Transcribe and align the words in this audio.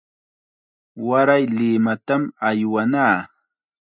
Waray 1.07 1.43
Limatam 1.57 2.21
aywanaa. 2.47 3.15